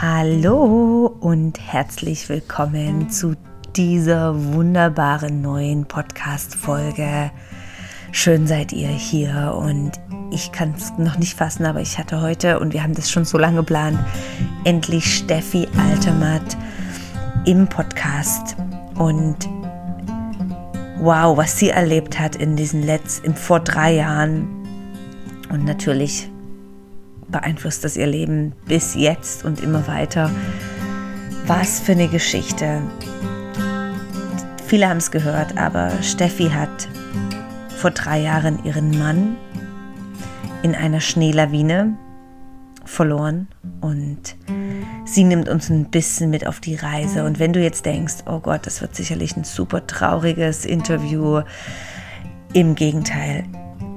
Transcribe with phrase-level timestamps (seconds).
[0.00, 3.36] Hallo und herzlich willkommen zu
[3.76, 7.30] dieser wunderbaren neuen Podcast-Folge.
[8.10, 9.92] Schön seid ihr hier und
[10.32, 13.24] ich kann es noch nicht fassen, aber ich hatte heute, und wir haben das schon
[13.24, 14.00] so lange geplant,
[14.64, 16.56] endlich Steffi Altermatt
[17.46, 18.56] im Podcast.
[18.96, 19.48] Und
[20.98, 24.48] wow, was sie erlebt hat in diesen letzten, vor drei Jahren.
[25.50, 26.28] Und natürlich
[27.34, 30.30] beeinflusst das ihr Leben bis jetzt und immer weiter.
[31.48, 32.80] Was für eine Geschichte.
[34.64, 36.88] Viele haben es gehört, aber Steffi hat
[37.76, 39.36] vor drei Jahren ihren Mann
[40.62, 41.98] in einer Schneelawine
[42.84, 43.48] verloren
[43.80, 44.36] und
[45.04, 47.24] sie nimmt uns ein bisschen mit auf die Reise.
[47.24, 51.42] Und wenn du jetzt denkst, oh Gott, das wird sicherlich ein super trauriges Interview,
[52.52, 53.42] im Gegenteil,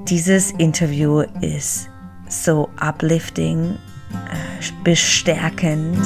[0.08, 1.88] dieses Interview ist
[2.28, 3.76] so uplifting,
[4.12, 5.98] äh, bestärkend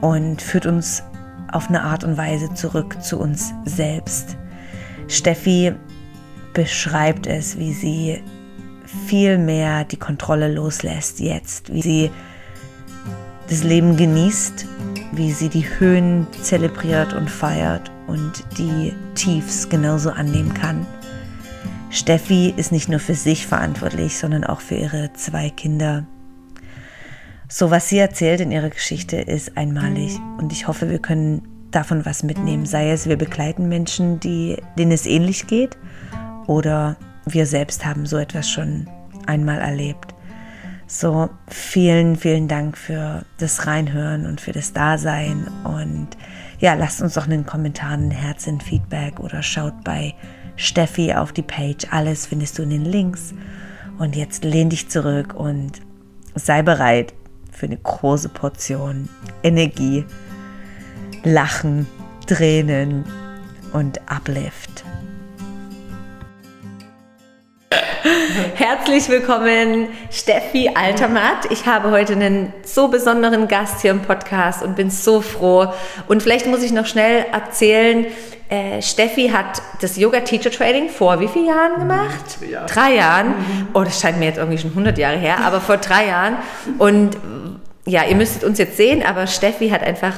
[0.00, 1.02] und führt uns
[1.52, 4.36] auf eine Art und Weise zurück zu uns selbst.
[5.08, 5.72] Steffi
[6.54, 8.22] beschreibt es, wie sie
[9.06, 12.10] viel mehr die Kontrolle loslässt jetzt, wie sie
[13.48, 14.66] das Leben genießt,
[15.12, 20.86] wie sie die Höhen zelebriert und feiert und die Tiefs genauso annehmen kann.
[21.90, 26.06] Steffi ist nicht nur für sich verantwortlich, sondern auch für ihre zwei Kinder.
[27.48, 32.06] So was sie erzählt in ihrer Geschichte ist einmalig und ich hoffe, wir können davon
[32.06, 35.76] was mitnehmen, sei es wir begleiten Menschen, die, denen es ähnlich geht
[36.46, 36.96] oder
[37.26, 38.88] wir selbst haben so etwas schon
[39.26, 40.14] einmal erlebt.
[40.86, 45.46] So, vielen, vielen Dank für das Reinhören und für das Dasein.
[45.62, 46.08] Und
[46.58, 50.14] ja, lasst uns doch in den Kommentaren ein Herz, ein Feedback oder schaut bei
[50.60, 51.86] Steffi auf die Page.
[51.90, 53.34] Alles findest du in den Links.
[53.98, 55.80] Und jetzt lehn dich zurück und
[56.34, 57.14] sei bereit
[57.50, 59.08] für eine große Portion
[59.42, 60.04] Energie,
[61.24, 61.86] Lachen,
[62.26, 63.04] Tränen
[63.72, 64.84] und Uplift.
[68.54, 71.50] Herzlich willkommen, Steffi Altermatt.
[71.50, 75.72] Ich habe heute einen so besonderen Gast hier im Podcast und bin so froh.
[76.08, 78.06] Und vielleicht muss ich noch schnell erzählen,
[78.48, 82.38] äh, Steffi hat das Yoga Teacher Training vor wie vielen Jahren gemacht?
[82.48, 82.64] Ja.
[82.66, 83.34] Drei Jahren.
[83.74, 86.36] Oh, das scheint mir jetzt irgendwie schon 100 Jahre her, aber vor drei Jahren.
[86.78, 87.16] Und
[87.84, 90.14] ja, ihr müsstet uns jetzt sehen, aber Steffi hat einfach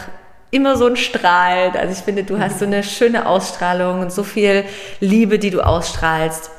[0.50, 1.72] immer so ein Strahl.
[1.76, 4.64] Also ich finde, du hast so eine schöne Ausstrahlung und so viel
[5.00, 6.50] Liebe, die du ausstrahlst.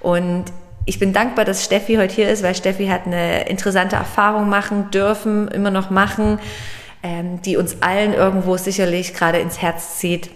[0.00, 0.46] Und
[0.90, 4.90] ich bin dankbar, dass Steffi heute hier ist, weil Steffi hat eine interessante Erfahrung machen
[4.90, 6.40] dürfen, immer noch machen,
[7.04, 10.30] ähm, die uns allen irgendwo sicherlich gerade ins Herz zieht.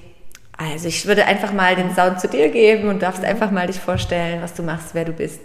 [0.57, 3.81] Also ich würde einfach mal den Sound zu dir geben und darfst einfach mal dich
[3.81, 5.41] vorstellen, was du machst, wer du bist.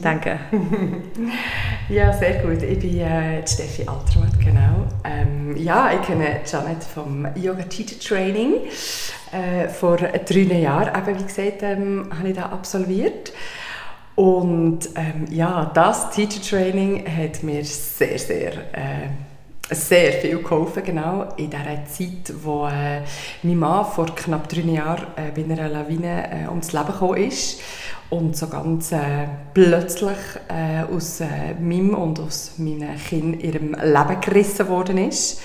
[0.00, 0.40] Danke.
[1.90, 2.62] ja, sehr gut.
[2.62, 4.86] Ich bin äh, Steffi Altermatt, genau.
[5.04, 8.54] Ähm, ja, ich kenne Janet vom Yoga Teacher Training.
[9.32, 13.32] Äh, vor drei Jahren, eben, wie gesagt, ähm, habe ich da absolviert.
[14.20, 19.08] Und ähm, ja, das Teacher Training hat mir sehr, sehr äh,
[19.70, 23.00] sehr viel geholfen, genau in der Zeit, wo äh,
[23.42, 27.62] mein Mann vor knapp drei Jahren äh, bei einer Lawine äh, ums Leben gekommen ist
[28.10, 34.20] und so ganz äh, plötzlich äh, aus äh, meinem und aus meinem Kind ihrem Leben
[34.20, 35.40] gerissen worden ist.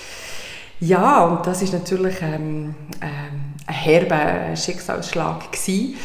[0.81, 5.95] Ja, und das ist natürlich ähm, ähm, ein herber Schicksalsschlag gewesen.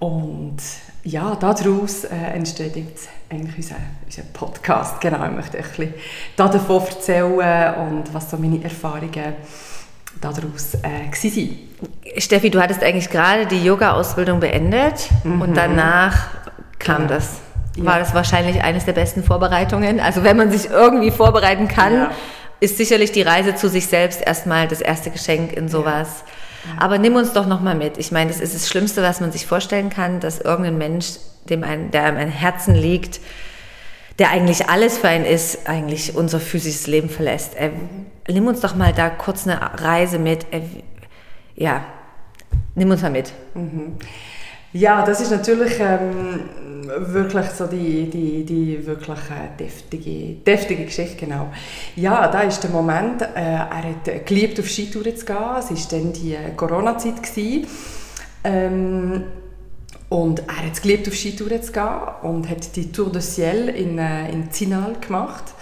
[0.00, 0.56] und
[1.04, 3.76] ja, daraus äh, entsteht jetzt eigentlich unser,
[4.06, 5.00] unser Podcast.
[5.00, 5.94] Genau, ich möchte ein bisschen
[6.36, 9.34] davon erzählen und was so meine Erfahrungen
[10.20, 11.58] daraus äh, waren.
[12.16, 15.42] Steffi, du hattest eigentlich gerade die Yoga-Ausbildung beendet mhm.
[15.42, 16.28] und danach
[16.78, 17.08] kam genau.
[17.08, 17.36] das.
[17.76, 17.98] War ja.
[17.98, 20.00] das wahrscheinlich eines der besten Vorbereitungen?
[20.00, 22.10] Also wenn man sich irgendwie vorbereiten kann, ja.
[22.60, 26.24] ist sicherlich die Reise zu sich selbst erstmal das erste Geschenk in sowas.
[26.24, 26.32] Ja.
[26.78, 27.98] Aber nimm uns doch nochmal mit.
[27.98, 31.14] Ich meine, das ist das Schlimmste, was man sich vorstellen kann, dass irgendein Mensch,
[31.48, 33.20] dem ein, der einem ein Herzen liegt,
[34.18, 37.56] der eigentlich alles für einen ist, eigentlich unser physisches Leben verlässt.
[37.56, 37.70] Äh,
[38.28, 40.46] nimm uns doch mal da kurz eine Reise mit.
[40.52, 40.62] Äh,
[41.56, 41.84] ja,
[42.74, 43.32] nimm uns mal mit.
[43.54, 43.96] Mhm.
[44.74, 46.40] Ja, das ist natürlich ähm,
[46.98, 51.52] wirklich so die, die, die wirklich äh, deftige, deftige Geschichte, genau.
[51.94, 55.36] Ja, da ist der Moment, äh, er hat geliebt, auf Skitouren zu gehen.
[55.60, 57.14] Es war dann die Corona-Zeit.
[58.42, 59.22] Ähm,
[60.08, 61.88] und er hat geliebt, auf Skitouren zu gehen
[62.22, 65.54] und hat die Tour de Ciel in, äh, in Zinal gemacht.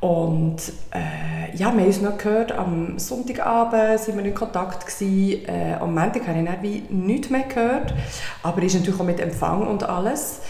[0.00, 0.56] Und
[0.92, 4.86] äh, ja, wir haben uns noch gehört, am Sonntagabend waren wir in Kontakt.
[4.86, 5.44] Gewesen.
[5.48, 7.94] Äh, am Montag habe ich dann wie nichts mehr gehört,
[8.42, 10.40] aber ist natürlich auch mit Empfang und alles.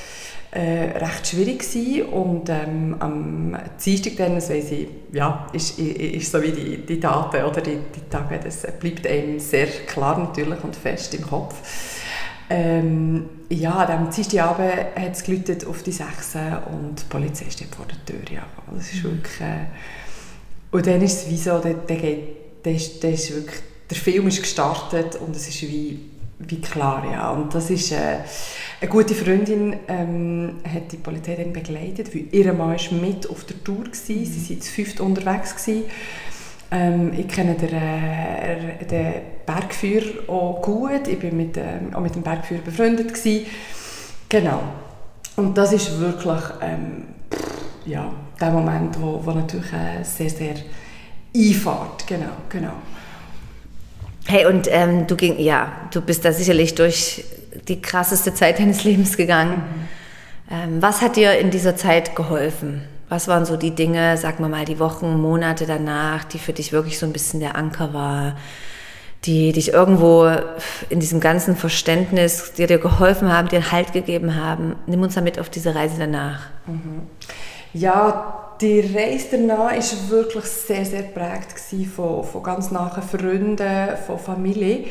[0.51, 2.09] äh, recht schwierig gewesen.
[2.09, 7.01] und ähm, am Dienstag dann, das weiss ich, ja, ist, ist so wie die, die
[7.01, 11.55] Daten oder die, die Tage, das bleibt einem sehr klar natürlich und fest im Kopf.
[12.51, 16.35] Ähm, ja, am Dienstagabend hat es geläutet auf die 6
[16.73, 18.35] und die Polizei steht vor der Tür.
[18.35, 18.47] Ja.
[18.75, 19.41] Das ist wirklich...
[19.41, 19.67] Äh,
[20.71, 23.97] und dann ist es wie so, der, der, geht, der, ist, der, ist wirklich, der
[23.97, 25.99] Film ist gestartet und es ist wie,
[26.39, 27.31] wie klar, ja.
[27.31, 27.93] Und das ist...
[27.93, 28.19] Äh,
[28.81, 33.45] eine gute Freundin ähm, hat die Polizei dann begleitet, weil ihr Mann war mit auf
[33.45, 33.83] der Tour.
[33.83, 34.25] Gewesen.
[34.25, 35.57] Sie waren zu fünft unterwegs.
[35.57, 35.85] Gewesen.
[36.71, 39.15] Ähm, ich kenne den, äh, den
[39.47, 41.09] Bergführer auch gut.
[41.09, 43.15] Ich war mit, ähm, auch mit dem Bergführer befreundet.
[43.15, 43.47] Gewesen.
[44.29, 44.63] Genau.
[45.37, 47.05] Und das ist wirklich ähm,
[47.87, 50.57] ja, der Moment, wo, wo natürlich äh, sehr, sehr
[51.35, 52.07] einfährt.
[52.07, 52.73] Genau, genau.
[54.27, 57.25] Hey, und ähm, du ging, ja, du bist da sicherlich durch
[57.67, 59.57] die krasseste Zeit deines Lebens gegangen.
[59.57, 59.89] Mhm.
[60.51, 62.83] Ähm, was hat dir in dieser Zeit geholfen?
[63.09, 66.73] Was waren so die Dinge, sagen wir mal, die Wochen, Monate danach, die für dich
[66.73, 68.37] wirklich so ein bisschen der Anker war,
[69.25, 70.31] die dich irgendwo
[70.91, 74.77] in diesem ganzen Verständnis, die dir geholfen haben, dir Halt gegeben haben?
[74.87, 76.41] Nimm uns damit auf diese Reise danach.
[76.67, 77.03] Mhm.
[77.73, 81.59] Ja, die Reise danach war wirklich sehr, sehr prägt
[81.95, 84.87] von, von ganz nahen Freunden, von Familie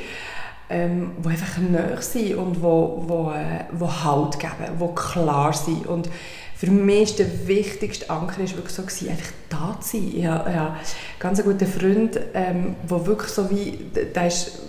[0.70, 5.88] ähm, die einfach nahe sind und wo, wo, äh, wo Halt geben, die klar sind.
[5.88, 6.10] Und
[6.58, 10.12] für mich ist der wichtigste Anker ist wirklich so gewesen, einfach da zu sein.
[10.16, 10.80] Ich habe, ich habe einen
[11.20, 14.60] ganz guten Freund, ähm, der wirklich so wie, der ist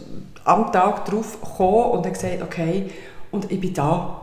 [0.44, 2.90] am Tag drauf gekommen und hat gesagt, okay,
[3.30, 4.20] und ich bin da.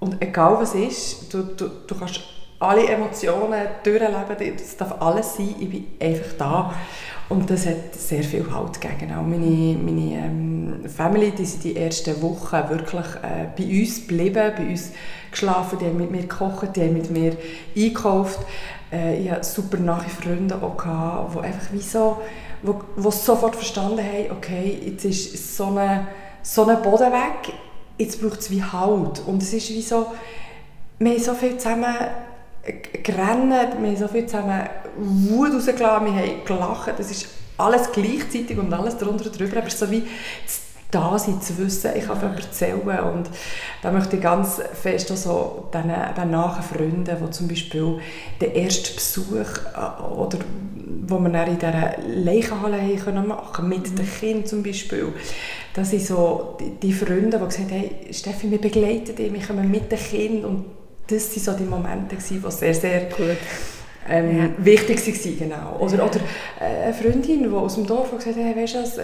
[0.00, 2.22] Und egal was ist, du, du, du kannst
[2.58, 6.74] alle Emotionen durchleben, das darf alles sein, ich bin einfach da.
[7.32, 9.10] Und das hat sehr viel Halt gegeben.
[9.12, 14.52] Auch meine, meine ähm, Family, die sind die ersten Wochen wirklich äh, bei uns geblieben,
[14.54, 14.90] bei uns
[15.30, 17.34] geschlafen, die haben mit mir gekocht, die haben mit mir
[17.74, 18.40] eingekauft.
[18.92, 22.18] Äh, ich hatte super nahe Freunde auch, die einfach wie so,
[22.62, 26.06] wo, wo sofort verstanden haben, okay, jetzt ist so ein
[26.42, 27.54] so eine Boden weg,
[27.96, 29.22] jetzt braucht es wie Halt.
[29.26, 30.08] Und es ist wie so,
[30.98, 31.94] wir haben so viel zusammen
[33.02, 37.26] gerannt, wir haben so viel zusammen Wut rausgelassen, wir haben gelacht, das ist
[37.58, 40.04] alles gleichzeitig und alles darunter und drüber, aber so wie
[40.92, 43.30] da sein, zu wissen, ich kann von erzählen und
[43.82, 47.98] da möchte ich ganz fest auch so den, den nahen Freunden, die zum Beispiel
[48.40, 50.38] den ersten Besuch äh, oder
[51.04, 52.78] wo wir dann in dieser Leichenhalle
[53.22, 53.96] machen konnten, mit mhm.
[53.96, 55.12] den Kindern zum Beispiel,
[55.72, 59.40] das sind so die, die Freunde, die gesagt haben, hey Steffi, wir begleiten dich, wir
[59.40, 60.64] kommen mit den Kindern und
[61.06, 63.38] das waren so die Momente, die sehr, sehr Gut.
[64.08, 64.48] Ähm, ja.
[64.58, 65.38] wichtig waren.
[65.38, 65.76] Genau.
[65.78, 66.04] Oder, ja.
[66.04, 66.20] oder
[66.60, 69.02] äh, eine Freundin, die aus dem Dorf gesagt hat, hey, weißt du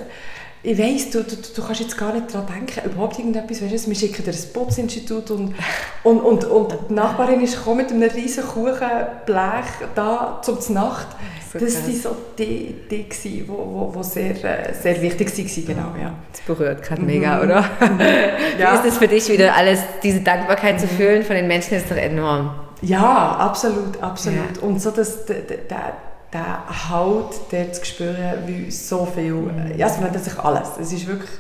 [0.62, 3.90] ich weiss, du, du, du kannst jetzt gar nicht daran denken, überhaupt irgendetwas, weißt du,
[3.90, 5.54] wir schicken dir ein Spotzinstitut und,
[6.02, 11.08] und, und, und die Nachbarin ist gekommen mit einem riesen Kuchenblech da zum Nacht.
[11.52, 16.14] So das waren so die, die, die wo, sehr, äh, sehr wichtig waren, genau, ja.
[16.32, 17.42] Das berührt gerade mega, mhm.
[17.44, 17.64] oder?
[18.58, 18.72] ja.
[18.72, 20.78] Wie ist es für dich wieder alles, diese Dankbarkeit mhm.
[20.80, 22.67] zu fühlen von den Menschen, ist doch enorm.
[22.82, 24.56] Ja, absolut, absolut.
[24.56, 24.62] Ja.
[24.62, 25.92] Und so das, der, der,
[26.32, 29.76] der Halt, der zu spüren, wie so viel, mhm.
[29.76, 30.70] ja, es verändert sich alles.
[30.80, 31.30] Es ist wirklich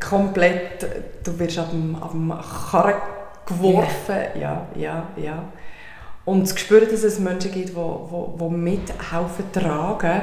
[0.00, 0.86] komplett,
[1.24, 2.32] du wirst ab dem, ab dem
[2.70, 2.94] Karren
[3.46, 5.44] geworfen, ja, ja, ja.
[6.24, 10.22] Und zu spüren, dass es Menschen gibt, die, die, die mithelfen, tragen,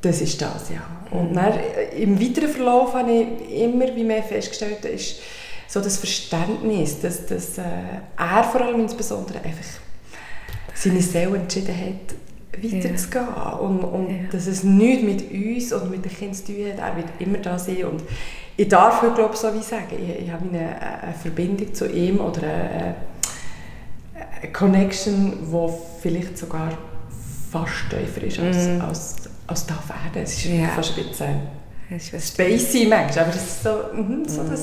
[0.00, 0.82] das ist das, ja.
[1.10, 1.34] Und mhm.
[1.34, 1.52] dann,
[1.96, 5.20] im weiteren Verlauf habe ich immer wie mehr festgestellt, ist
[5.68, 7.62] so das Verständnis, dass, dass äh,
[8.16, 9.66] er vor allem insbesondere einfach
[10.74, 13.26] seine Seele entschieden hat, weiterzugehen.
[13.36, 13.50] Ja.
[13.50, 14.16] Und, und ja.
[14.32, 16.78] dass es nichts mit uns und mit den Kindern zu tun hat.
[16.78, 17.84] Er wird immer da sein.
[17.84, 18.02] Und
[18.56, 22.42] ich darf glaube so wie sagen, ich, ich habe eine, eine Verbindung zu ihm oder
[22.42, 22.94] eine,
[24.40, 26.72] eine Connection, die vielleicht sogar
[27.50, 28.80] fast tiefer ist als, mm.
[28.80, 30.24] als, als da auf Erde.
[30.24, 30.68] Es ist ja.
[30.68, 34.50] fast ein bisschen spacey manchmal, aber das ist so, mh, so mm.
[34.50, 34.60] das,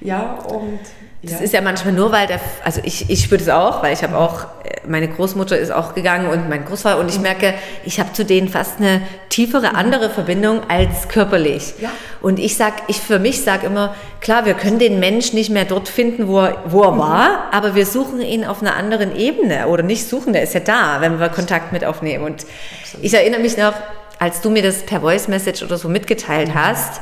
[0.00, 0.80] ja, und
[1.22, 4.02] das ist ja manchmal nur, weil der, also ich, ich spüre das auch, weil ich
[4.02, 7.98] habe auch, äh, meine Großmutter ist auch gegangen und mein Großvater und ich merke, ich
[7.98, 11.74] habe zu denen fast eine tiefere, andere Verbindung als körperlich.
[11.80, 11.90] Ja.
[12.20, 15.64] Und ich sag, ich für mich sage immer, klar, wir können den Mensch nicht mehr
[15.64, 16.98] dort finden, wo er, wo er mhm.
[16.98, 20.60] war, aber wir suchen ihn auf einer anderen Ebene oder nicht suchen, der ist ja
[20.60, 22.24] da, wenn wir Kontakt mit aufnehmen.
[22.24, 22.46] Und
[22.82, 23.04] Absolut.
[23.04, 23.74] ich erinnere mich noch,
[24.18, 26.54] als du mir das per Voice Message oder so mitgeteilt mhm.
[26.54, 27.00] hast,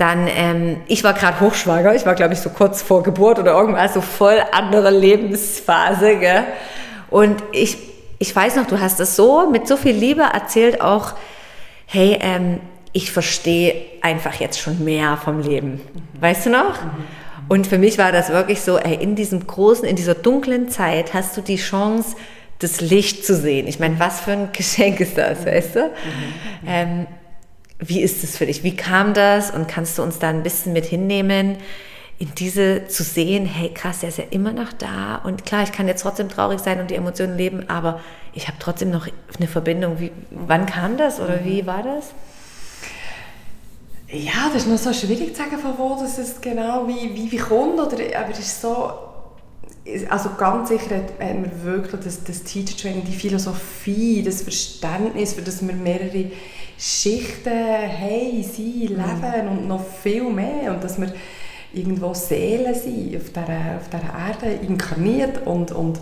[0.00, 3.52] dann, ähm, ich war gerade hochschwanger, ich war glaube ich so kurz vor Geburt oder
[3.52, 6.16] irgendwas, so voll andere Lebensphase.
[6.16, 6.44] Gell?
[7.10, 7.76] Und ich,
[8.18, 11.14] ich weiß noch, du hast das so mit so viel Liebe erzählt auch,
[11.86, 12.60] hey, ähm,
[12.92, 15.72] ich verstehe einfach jetzt schon mehr vom Leben.
[15.72, 16.22] Mhm.
[16.22, 16.82] Weißt du noch?
[16.82, 17.04] Mhm.
[17.48, 21.14] Und für mich war das wirklich so, ey, in diesem großen, in dieser dunklen Zeit
[21.14, 22.16] hast du die Chance,
[22.60, 23.66] das Licht zu sehen.
[23.66, 25.90] Ich meine, was für ein Geschenk ist das, weißt du?
[26.66, 27.06] Ähm,
[27.80, 28.62] wie ist es für dich?
[28.62, 29.50] Wie kam das?
[29.50, 31.56] Und kannst du uns da ein bisschen mit hinnehmen?
[32.20, 35.72] in diese zu sehen, hey krass, der ist ja immer noch da und klar, ich
[35.72, 37.98] kann jetzt trotzdem traurig sein und die Emotionen leben, aber
[38.34, 39.08] ich habe trotzdem noch
[39.38, 39.98] eine Verbindung.
[40.00, 42.12] Wie, wann kam das oder wie war das?
[44.12, 47.32] Ja, das ist noch so schwierig zu sagen, von wo das ist genau wie, wie,
[47.32, 48.92] wie kommt, oder, aber es ist so,
[50.10, 55.32] also ganz sicher hat, hat man wirklich das, das Teacher Training, die Philosophie, das Verständnis,
[55.32, 56.30] für das wir mehrere
[56.80, 61.12] Schichten haben, sein, leben und noch viel mehr und dass wir
[61.74, 66.00] irgendwo Seelen sind, auf dieser, auf dieser Erde inkarniert und, und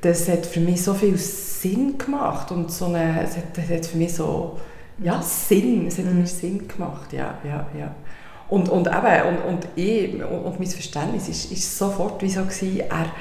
[0.00, 3.86] das hat für mich so viel Sinn gemacht und so eine, es hat, das hat
[3.86, 4.58] für mich so,
[4.98, 6.18] ja, Sinn, es hat mhm.
[6.18, 7.94] mir Sinn gemacht, ja, ja, ja.
[8.48, 12.42] Und, und eben, und, und ich, und, und mein Verständnis ist, ist sofort wie so
[12.42, 13.12] gewesen, er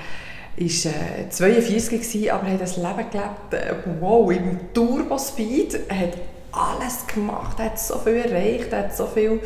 [0.58, 6.00] war äh, 42 gewesen, aber er hat ein Leben gelebt, äh, wow, im Turbospeed, er
[6.00, 6.18] hat
[6.52, 9.42] alles gemacht, hat so viel erreicht, er hat so viel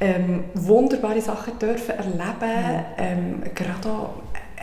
[0.00, 4.14] ähm, wunderbare Sachen dürfen erleben, ähm, gerade auch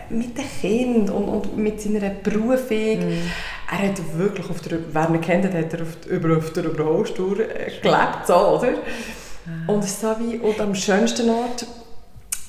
[0.09, 2.99] mit den Kindern und, und mit seiner Berufung.
[2.99, 3.31] Mhm.
[3.71, 7.41] Er hat wirklich, auf der, wer ihn kennt, hat er auf, über, auf der Überholstuhl
[7.41, 8.71] äh, gelebt, so, oder?
[8.71, 9.69] Mhm.
[9.69, 11.65] Und so wie, und am schönsten Ort,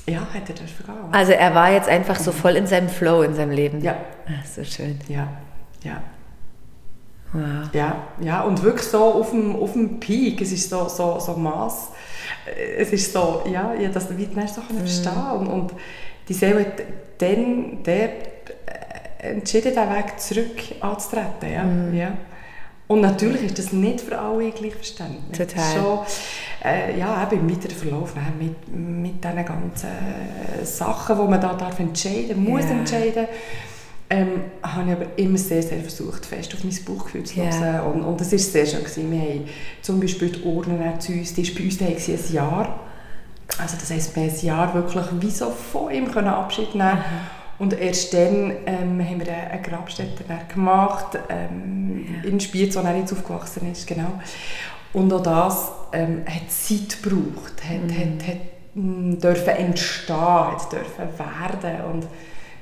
[0.06, 1.12] ja, er dürfen gehen.
[1.12, 3.80] Also er war jetzt einfach so voll in seinem Flow in seinem Leben.
[3.82, 3.96] Ja.
[4.26, 4.98] Ach, so schön.
[5.08, 5.28] Ja,
[5.82, 6.02] ja.
[7.32, 7.70] Wow.
[7.72, 11.32] Ja, ja, und wirklich so auf dem, auf dem Peak, es ist so, so, so
[11.34, 11.88] Mass
[12.78, 14.78] es ist so, ja, ich das wie so mhm.
[14.78, 15.72] verstehen und, und
[16.28, 16.82] die Seele hat
[17.18, 17.88] dann dort
[18.66, 21.52] äh, entschieden, den Weg zurück anzutreten.
[21.52, 21.62] Ja.
[21.62, 21.94] Mhm.
[21.94, 22.12] Ja.
[22.92, 25.48] Und natürlich ist das nicht für alle gleich verständlich.
[25.48, 25.74] Total.
[25.74, 25.98] Schon,
[26.64, 29.88] äh, ja, eben im weiteren Verlauf mit, mit diesen ganzen
[30.64, 32.72] Sachen, die man da darf entscheiden muss yeah.
[32.72, 33.26] entscheiden
[34.12, 37.62] ähm, habe ich aber immer sehr, sehr versucht, fest auf mein Bauchgefühl zu hören.
[37.62, 37.82] Yeah.
[37.82, 38.80] Und, und das war sehr schön.
[38.80, 39.10] Gewesen.
[39.10, 39.48] Wir haben
[39.80, 42.78] zum Beispiel die Urne zu uns, die ist bei uns da ein Jahr.
[43.58, 46.98] Also das heisst, wir haben ein Jahr wirklich wie so von ihm können Abschied nehmen
[46.98, 47.41] mhm.
[47.62, 52.24] Und erst dann ähm, haben wir eine Grabstätte gemacht, ähm, yeah.
[52.24, 53.86] in Spiez, wo er jetzt aufgewachsen ist.
[53.86, 54.20] Genau.
[54.92, 57.92] Und auch das ähm, hat Zeit gebraucht, hat, mhm.
[57.92, 61.84] hat, hat, hat dürfen entstehen, hat dürfen werden.
[61.84, 62.08] Und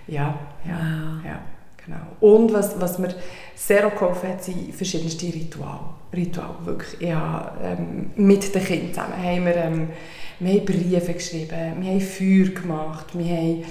[0.07, 1.25] ja, ja, wow.
[1.25, 1.38] ja,
[1.83, 2.02] genau.
[2.21, 3.14] Und was, was mir
[3.54, 5.80] sehr geholfen hat, sind verschiedenste Rituale.
[6.14, 7.00] Ritual, wirklich.
[7.00, 9.88] Ja, ähm, mit den Kindern zusammen haben wir, ähm,
[10.40, 13.64] wir haben Briefe geschrieben, wir haben Feuer gemacht, wir haben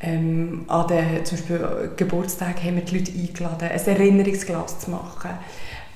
[0.00, 5.30] ähm, an den zum Beispiel Geburtstag haben wir die Leute eingeladen, ein Erinnerungsglas zu machen.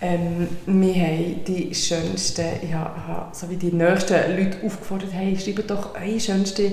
[0.00, 5.94] Ähm, wir haben die schönsten, ja, so wie die nächsten Leute aufgefordert, hey, schreibt doch
[5.94, 6.72] eure schönste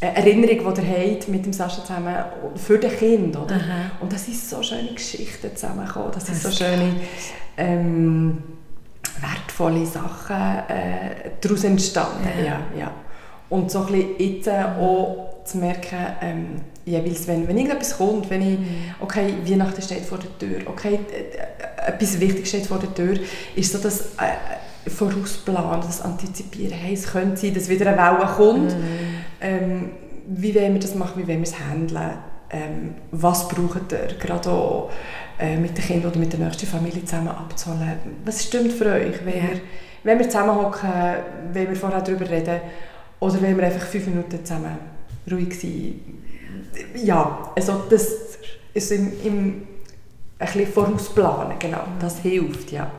[0.00, 2.16] Erinnerung, die ihr habt mit dem Sascha zusammen
[2.56, 3.36] für das Kind.
[3.36, 3.60] Oder?
[4.00, 6.96] Und das sind so schöne Geschichten zusammengekommen, das sind so schöne
[7.56, 8.42] ähm,
[9.20, 10.36] wertvolle Sachen
[10.68, 12.28] äh, daraus entstanden.
[12.38, 12.44] Ja.
[12.44, 12.92] Ja, ja.
[13.50, 16.46] Und so ein bisschen jetzt äh, auch zu merken, ähm,
[16.84, 18.58] jeweils, wenn, wenn irgendetwas kommt, wenn ich,
[19.00, 23.18] okay, Weihnachten steht vor der Tür, okay, äh, etwas Wichtiges steht vor der Tür,
[23.56, 28.30] ist so das äh, Vorausplanen, das Antizipieren, hey, es könnte sein, dass wieder eine Welle
[28.36, 29.90] kommt, mhm ähm,
[30.26, 32.18] wie wollen wir das machen, wie wollen wir es handeln,
[32.50, 34.90] ähm, was braucht ihr, gerade auch
[35.38, 37.98] äh, mit den Kindern oder mit der nächsten Familie zusammen abzuholen.
[38.24, 39.24] Was stimmt für euch?
[39.24, 39.42] Wenn, ja.
[39.42, 39.60] wir,
[40.04, 40.90] wenn wir zusammenhocken,
[41.52, 42.60] wenn wir vorher darüber reden
[43.20, 44.99] oder wenn wir einfach fünf Minuten zusammen
[45.30, 46.00] ruhig sein.
[46.94, 48.08] Ja, also das
[48.74, 49.62] ist im, im
[50.38, 52.90] ein bisschen vorausplanen, genau, das hilft, ja.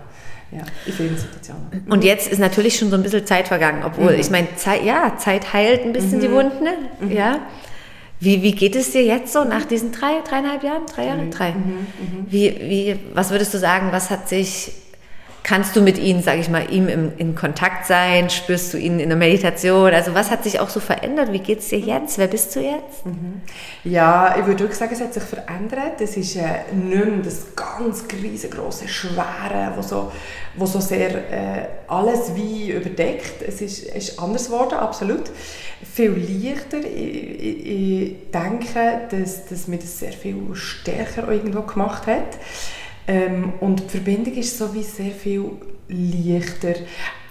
[0.51, 1.86] Ja, in vielen Situationen.
[1.90, 4.20] Und jetzt ist natürlich schon so ein bisschen Zeit vergangen, obwohl, mhm.
[4.20, 6.22] ich meine, Zeit, ja, Zeit heilt ein bisschen mhm.
[6.22, 6.74] die Wunden, ne?
[7.00, 7.12] mhm.
[7.12, 7.40] ja.
[8.20, 11.32] Wie, wie geht es dir jetzt so nach diesen drei, dreieinhalb Jahren, drei Jahre, mhm.
[11.32, 11.51] drei?
[11.51, 11.58] Mhm.
[11.58, 12.25] Mhm.
[12.28, 14.74] Wie, wie, was würdest du sagen, was hat sich
[15.43, 18.29] Kannst du mit ihnen, sage ich mal, ihm im, in Kontakt sein?
[18.29, 19.91] Spürst du ihn in der Meditation?
[19.91, 21.31] Also was hat sich auch so verändert?
[21.31, 22.19] Wie geht es dir jetzt?
[22.19, 23.05] Wer bist du jetzt?
[23.05, 23.41] Mhm.
[23.83, 26.00] Ja, ich würde wirklich sagen, es hat sich verändert.
[26.00, 30.12] Es ist äh, nicht mehr das ganz riesengroße, schwere, wo so,
[30.55, 33.41] wo so sehr äh, alles wie überdeckt.
[33.41, 35.31] Es ist, ist anders geworden, absolut.
[35.91, 36.77] Viel leichter.
[36.77, 42.38] Ich, ich, ich denke, dass, dass mir das sehr viel stärker irgendwo gemacht hat.
[43.12, 45.51] Ähm, und die Verbindung ist so wie sehr viel
[45.89, 46.75] leichter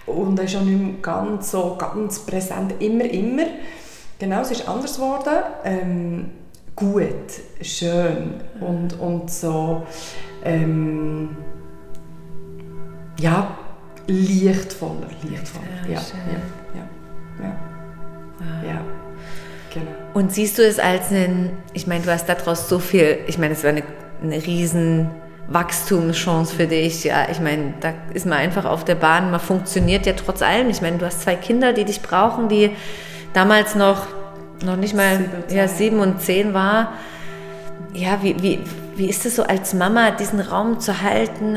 [0.05, 3.47] und ist auch nicht mehr ganz so ganz präsent, immer, immer.
[4.19, 5.43] Genau, es ist anders geworden.
[5.63, 6.29] Ähm,
[6.75, 7.31] gut,
[7.63, 9.81] schön und, und so
[10.43, 11.35] ähm,
[13.19, 13.57] ja,
[14.05, 15.65] lichtvoller, lichtvoller.
[15.87, 15.99] Ja, ja,
[16.75, 17.55] ja, ja.
[18.39, 18.69] ja.
[18.69, 18.81] ja.
[19.73, 19.91] Genau.
[20.13, 23.53] Und siehst du es als einen, ich meine, du hast daraus so viel, ich meine,
[23.53, 23.83] es war eine,
[24.21, 25.09] eine riesen
[25.47, 27.03] Wachstumschance für dich.
[27.03, 30.69] Ja, ich meine, da ist man einfach auf der Bahn, man funktioniert ja trotz allem.
[30.69, 32.71] Ich meine, du hast zwei Kinder, die dich brauchen, die
[33.33, 34.07] damals noch,
[34.63, 36.93] noch nicht mal sieben, ja, sieben und zehn war.
[37.93, 38.59] Ja, wie, wie,
[38.95, 41.55] wie ist es so als Mama, diesen Raum zu halten?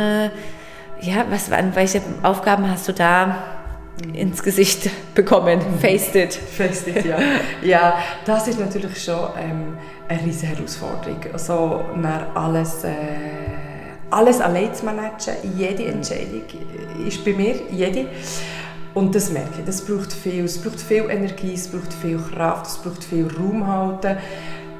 [1.00, 3.44] Ja, was, welche Aufgaben hast du da
[4.12, 5.60] ins Gesicht bekommen?
[5.80, 6.34] Faced it.
[6.34, 7.18] Faced it, ja.
[7.62, 11.20] ja, das ist natürlich schon ähm, eine riesige Herausforderung.
[11.32, 11.84] Also,
[12.34, 12.82] alles...
[12.82, 13.63] Äh
[14.14, 16.42] alles allein zu managen, jede Entscheidung
[17.06, 18.06] ist bei mir, jede.
[18.94, 20.44] Und das merke ich, das braucht viel.
[20.44, 24.16] Es braucht viel Energie, es braucht viel Kraft, es braucht viel Raum halten.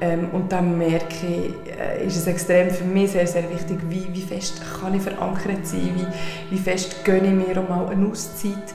[0.01, 4.09] Ähm, und dann merke ich, äh, ist es extrem für mich sehr, sehr wichtig, wie,
[4.13, 8.09] wie fest kann ich verankert sein, wie, wie fest gönne ich mir auch mal eine
[8.09, 8.75] Auszeit.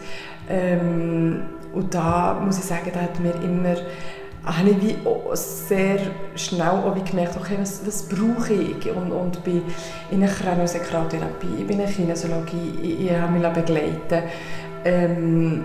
[0.50, 1.42] Ähm,
[1.74, 3.76] und da muss ich sagen, da hat mir immer
[4.58, 4.96] habe ich wie
[5.34, 6.00] sehr
[6.36, 8.90] schnell auch wie gemerkt, okay, was, was brauche ich?
[8.92, 9.62] Und, und bin
[10.12, 14.24] in einer Kraniosakraltherapie, ich bin in der Kinesiologie, ich, ich habe mich begleiten
[14.86, 15.64] ähm,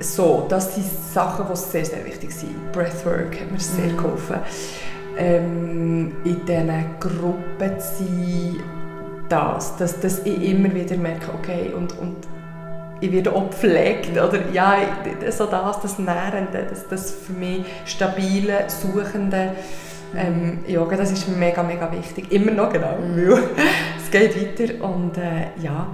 [0.00, 2.72] so, das sind Sachen, die sehr, sehr wichtig sind.
[2.72, 3.96] Breathwork hat mir sehr mhm.
[3.96, 4.36] geholfen.
[5.16, 8.62] Ähm, in diesen Gruppen zu sein,
[9.28, 12.16] das, dass, dass ich immer wieder merke, okay, und, und
[13.02, 14.76] ich werde auch gepflegt, oder ja,
[15.30, 19.50] so das, das Nährende, das, das für mich stabile, Suchende,
[20.16, 23.16] ähm, Yoga, das ist mega, mega wichtig, immer noch genau, mhm.
[23.16, 23.42] weil
[23.98, 25.88] es geht weiter und äh, ja,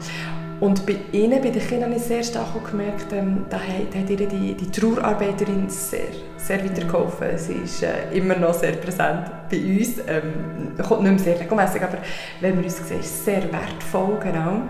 [0.60, 4.10] und bei ihnen, bei den Kindern, habe ich sehr stark gemerkt, ähm, da hat, hat
[4.10, 7.38] ihr die, die Trauerarbeiterin sehr, sehr weitergeholfen.
[7.38, 11.80] Sie ist äh, immer noch sehr präsent bei uns, ähm, kommt nicht mehr sehr regelmäßig,
[11.80, 11.98] aber
[12.40, 14.62] wenn wir uns sehen, ist sehr wertvoll, genau.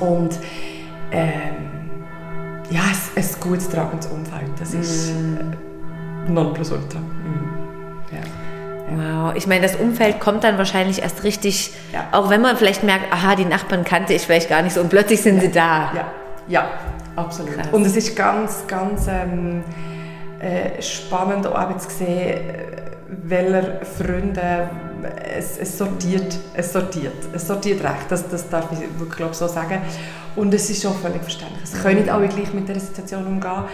[0.00, 0.36] Und
[1.14, 1.54] ähm,
[2.70, 5.36] ja, ein, ein gutes tragendes Umfeld, das ist mm.
[6.26, 6.98] äh, Nonplusultra.
[6.98, 8.14] Mm.
[8.14, 8.20] Ja.
[8.86, 12.06] Wow, ich meine, das Umfeld kommt dann wahrscheinlich erst richtig, ja.
[12.12, 14.90] auch wenn man vielleicht merkt, aha, die Nachbarn kannte ich vielleicht gar nicht so und
[14.90, 15.40] plötzlich sind ja.
[15.40, 15.92] sie da.
[15.94, 16.06] Ja,
[16.48, 16.68] ja
[17.16, 17.54] absolut.
[17.54, 17.68] Krass.
[17.72, 19.64] Und es ist ganz, ganz ähm,
[20.38, 22.40] äh, spannend auch zu sehen,
[23.08, 24.68] welche Freunde
[25.36, 29.46] es, es, sortiert, es sortiert, es sortiert recht, das, das darf ich wirklich glaub, so
[29.46, 29.80] sagen.
[30.36, 31.62] Und es ist schon völlig verständlich.
[31.64, 33.64] Es können nicht alle gleich mit der Situation umgehen.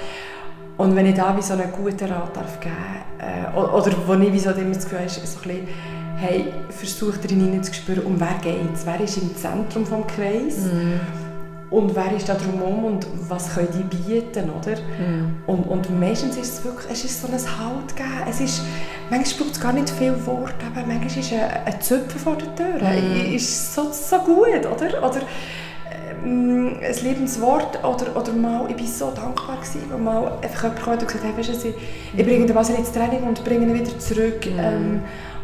[0.76, 2.74] Und wenn ich da wie so einen guten Rat darf geben
[3.18, 5.68] äh, oder wo ich wie so immer das Gefühl habe, so ein bisschen,
[6.16, 10.72] hey, versuch darin zu spüren, um wer geht es, wer ist im Zentrum des Kreises.
[10.72, 11.28] Mm
[11.70, 14.76] und wer ist da drumherum und was können die bieten, oder?
[14.76, 15.36] Mm.
[15.46, 18.08] Und, und meistens ist es wirklich, es ist so ein Halt geben.
[18.28, 18.62] Es ist,
[19.08, 22.54] manchmal braucht es gar nicht viel Wort, aber manchmal ist ein, ein Zöpfen vor der
[22.56, 23.34] Tür, mm.
[23.34, 24.98] ist so, so gut, oder?
[24.98, 25.20] Oder
[26.24, 30.82] ähm, ein Lebenswort oder, oder mal, ich war so dankbar gewesen, wo mal einfach jemand
[30.82, 31.74] kam und gesagt hat, weißt du, ich,
[32.16, 34.46] ich bringe den Wasser ins Training und bringe ihn wieder zurück.
[34.46, 34.58] Mm.
[34.58, 35.02] Ähm,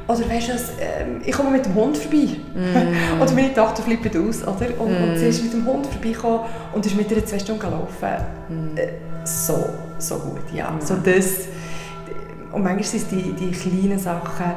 [0.08, 2.36] oder weißt du, ähm, ich komme mit dem Hund vorbei.
[2.54, 3.20] Mm.
[3.22, 4.42] oder meine Tochter flippt aus.
[4.42, 4.68] Oder?
[4.78, 5.10] Und, mm.
[5.10, 6.40] und sie ist mit dem Hund vorbeigekommen
[6.72, 8.08] und ist mit ihr zwei Stunden gelaufen.
[8.48, 8.76] Mm.
[8.76, 8.88] Äh,
[9.24, 10.70] so, so gut, ja.
[10.70, 10.80] Mm.
[10.80, 11.48] So das,
[12.52, 14.52] und manchmal sind es die, die kleinen Sachen.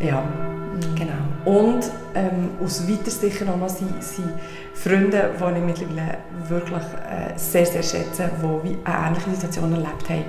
[0.00, 0.94] Ja, mm.
[0.94, 1.58] genau.
[1.58, 4.28] Und ähm, aus weiter Sicht auch noch sind, sind
[4.74, 10.24] Freunde, die ich mittlerweile wirklich äh, sehr, sehr schätze, die eine ähnliche Situation erlebt haben.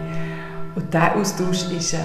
[0.76, 1.94] Und dieser Austausch ist...
[1.94, 1.98] Äh,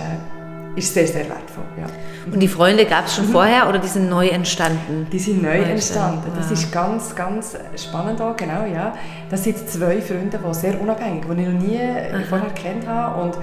[0.77, 1.65] ist sehr, sehr wertvoll.
[1.79, 1.87] Ja.
[2.33, 3.33] Und die Freunde gab es schon mhm.
[3.33, 5.07] vorher oder die sind neu entstanden?
[5.11, 6.31] Die sind neu entstanden.
[6.37, 8.95] Das ist ganz, ganz spannend auch, genau, ja.
[9.29, 12.23] Das sind zwei Freunde, die sehr unabhängig, die ich noch nie Aha.
[12.29, 13.35] vorher kennt habe und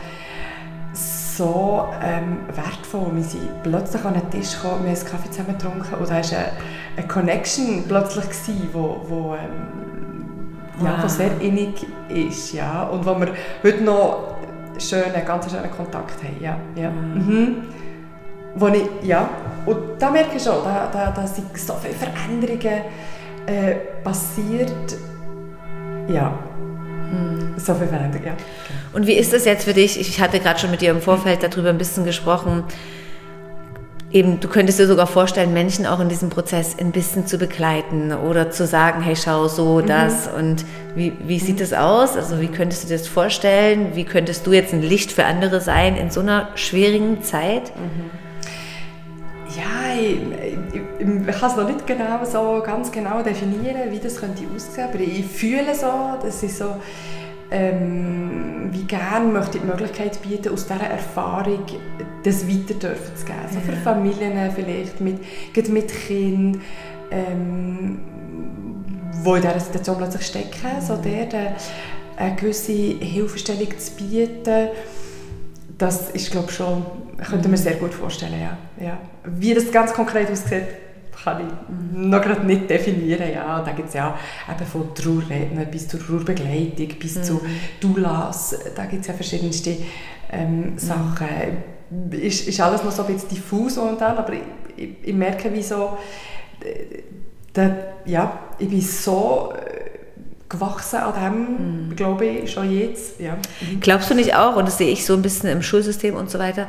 [1.37, 3.07] so ähm, wertvoll.
[3.13, 6.15] Wir sind plötzlich an den Tisch gekommen, wir haben einen Kaffee zusammen getrunken und da
[6.15, 6.51] war eine,
[6.97, 11.09] eine Connection plötzlich, gewesen, wo, wo, ähm, ja, wow.
[11.09, 12.53] sehr innig ist.
[12.53, 12.83] Ja.
[12.83, 13.29] Und wo wir
[13.63, 14.35] heute noch
[14.79, 16.37] schönen, ganz schönen Kontakt haben.
[16.39, 16.89] Ja, ja.
[16.89, 17.63] Mhm.
[18.55, 19.29] Wo ich, ja,
[19.65, 22.81] und da merke ich schon, da, da, da sind so viele Veränderungen
[23.45, 24.97] äh, passiert.
[26.07, 26.33] Ja,
[27.11, 27.53] mhm.
[27.57, 28.33] so viele Veränderungen, ja.
[28.93, 29.99] Und wie ist das jetzt für dich?
[29.99, 32.63] Ich hatte gerade schon mit dir im Vorfeld darüber ein bisschen gesprochen
[34.11, 38.13] eben, du könntest dir sogar vorstellen, Menschen auch in diesem Prozess ein bisschen zu begleiten
[38.13, 39.87] oder zu sagen, hey, schau so, mhm.
[39.87, 40.65] das und
[40.95, 42.15] wie, wie sieht das aus?
[42.15, 43.95] Also wie könntest du dir das vorstellen?
[43.95, 47.75] Wie könntest du jetzt ein Licht für andere sein in so einer schwierigen Zeit?
[47.75, 48.26] Mhm.
[49.55, 50.17] Ja, ich,
[50.73, 54.89] ich, ich, kann es noch nicht genau so ganz genau definieren, wie das könnte aussehen,
[54.89, 56.75] aber ich fühle so, dass ich so
[57.49, 61.65] ähm, wie gerne möchte ich die Möglichkeit bieten, aus dieser Erfahrung
[62.23, 63.37] das weiter dürfen zu geben.
[63.51, 65.19] So für Familien vielleicht, mit,
[65.69, 66.61] mit Kindern,
[67.11, 67.99] ähm,
[69.25, 71.55] die in dieser Situation plötzlich stecken, so der,
[72.17, 74.69] eine gewisse Hilfestellung zu bieten,
[75.77, 76.85] das ist, glaube ich, schon,
[77.29, 78.57] könnte mir sehr gut vorstellen, ja.
[78.83, 78.97] ja.
[79.25, 80.63] Wie das ganz konkret aussieht,
[81.23, 83.31] kann ich noch gerade nicht definieren.
[83.33, 83.61] Ja.
[83.61, 84.17] Da gibt es ja
[84.49, 87.23] eben von Trauerredner bis zur Trauerbegleitung, bis mhm.
[87.23, 87.41] zu
[87.79, 89.77] Doulas, da gibt es ja verschiedenste
[90.31, 90.77] ähm, mhm.
[90.77, 91.27] Sachen.
[92.11, 94.41] Ist, ist alles noch so ein bisschen diffus und dann, aber ich,
[94.75, 95.97] ich, ich merke, wie so,
[96.61, 97.69] äh,
[98.05, 99.53] ja, ich bin so
[100.49, 101.95] gewachsen an dem, mhm.
[101.95, 103.19] glaube ich, schon jetzt.
[103.19, 103.37] Ja.
[103.81, 106.39] Glaubst du nicht auch, und das sehe ich so ein bisschen im Schulsystem und so
[106.39, 106.67] weiter,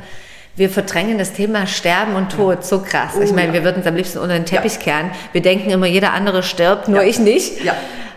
[0.57, 3.13] wir verdrängen das Thema Sterben und Tod so krass.
[3.17, 3.53] Oh, ich meine, ja.
[3.55, 4.81] wir würden es am liebsten unter den Teppich ja.
[4.81, 5.11] kehren.
[5.31, 7.09] Wir denken immer, jeder andere stirbt, nur ja.
[7.09, 7.65] ich nicht.
[7.65, 7.75] Ja.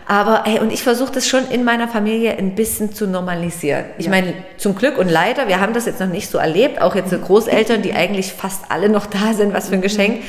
[0.07, 3.85] Aber ey, und ich versuche das schon in meiner Familie ein bisschen zu normalisieren.
[3.97, 6.95] Ich meine, zum Glück und leider, wir haben das jetzt noch nicht so erlebt, auch
[6.95, 9.83] jetzt so Großeltern, die eigentlich fast alle noch da sind, was für ein mhm.
[9.83, 10.23] Geschenk.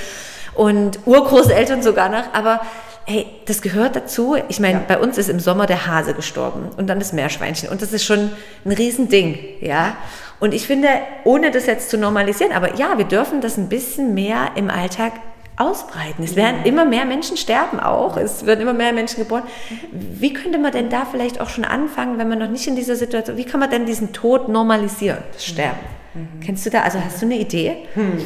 [0.54, 2.60] Und Urgroßeltern sogar noch, aber
[3.04, 4.36] hey, das gehört dazu.
[4.48, 4.84] Ich meine, ja.
[4.86, 8.04] bei uns ist im Sommer der Hase gestorben und dann das Meerschweinchen und das ist
[8.04, 8.30] schon
[8.64, 9.96] ein Riesending, ja.
[10.40, 10.88] Und ich finde,
[11.24, 15.12] ohne das jetzt zu normalisieren, aber ja, wir dürfen das ein bisschen mehr im Alltag
[15.56, 16.24] ausbreiten.
[16.24, 18.16] Es werden immer mehr Menschen sterben auch.
[18.16, 19.44] Es werden immer mehr Menschen geboren.
[19.92, 22.96] Wie könnte man denn da vielleicht auch schon anfangen, wenn man noch nicht in dieser
[22.96, 25.78] Situation, wie kann man denn diesen Tod normalisieren, das Sterben?
[26.14, 26.40] Mhm.
[26.40, 27.88] Kennst du da, also hast du eine Idee?
[27.94, 28.18] Hm.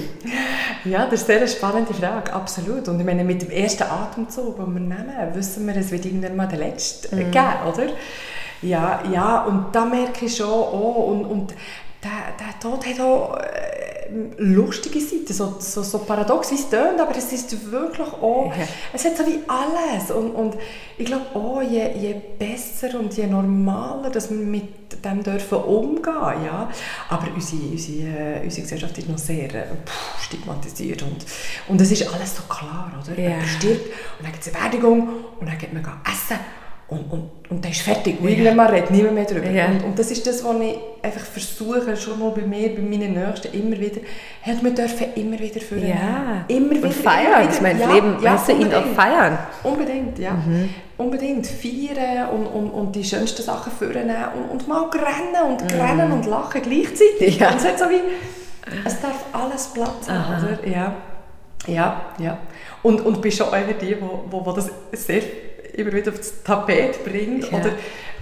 [0.85, 2.89] Ja, das ist eine sehr spannende Frage, absolut.
[2.89, 6.37] Und ich meine, mit dem ersten Atemzug, den wir nehmen, wissen wir, es wird irgendwann
[6.37, 7.31] mal der letzte mhm.
[7.31, 7.87] geben, oder?
[8.63, 11.55] Ja, ja, und da merke ich schon, oh, und, und
[12.03, 13.86] der, der Tod hat auch äh,
[14.39, 18.65] lustige Seiten, so, so, so paradox wie es tönt, aber es ist wirklich auch, ja.
[18.93, 20.55] es hat so wie alles und, und
[20.99, 26.45] ich glaube auch, je, je besser und je normaler, dass wir mit dem dürfen umgehen,
[26.45, 26.71] ja,
[27.09, 31.27] aber unsere, unsere, unsere Gesellschaft ist noch sehr äh, pff, stigmatisiert und,
[31.69, 33.21] und es ist alles so klar, oder?
[33.21, 33.37] Ja.
[33.37, 33.87] Man stirbt
[34.19, 35.09] und dann gibt es eine Beerdigung
[35.41, 36.39] und dann geht man essen
[36.89, 38.21] und, und, und dann ist fertig.
[38.21, 39.51] Und irgendwann mal redet niemand mehr darüber.
[39.51, 39.67] Ja.
[39.67, 43.13] Und, und das ist das, was ich einfach versuche, schon mal bei mir, bei meinen
[43.13, 44.01] Nächsten, immer wieder,
[44.43, 45.89] hey, wir dürfen immer wieder führen.
[45.89, 46.45] Ja.
[46.47, 46.87] Immer wieder.
[46.87, 47.43] Und feiern.
[47.43, 49.37] Immer Ich meine, ja, Leben, ja, weißt du, ihn auch feiern.
[49.65, 50.35] Unbedingt, ja.
[50.35, 50.69] Mhm.
[50.97, 51.49] Unbedingt.
[51.49, 55.81] Feiern und, und, und die schönsten Sachen führen und, und mal rennen und mhm.
[55.81, 57.41] rennen und lachen gleichzeitig.
[57.41, 57.51] Ja.
[57.51, 58.01] Und es hat so wie,
[58.85, 60.69] es darf alles Platz haben, oder?
[60.69, 60.95] Ja.
[61.67, 62.39] Ja, ja.
[62.85, 65.23] Und, und bist schon einer die, wo, wo, wo das sehr
[65.77, 67.59] immer wieder aufs Tapet bringt ja.
[67.59, 67.71] oder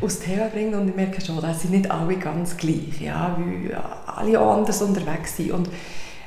[0.00, 3.76] aufs Thema bringt und ich merke schon, dass sie nicht alle ganz gleich, ja, weil
[4.06, 5.68] alle auch anders unterwegs sind und